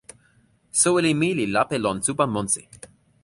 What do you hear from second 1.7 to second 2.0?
lon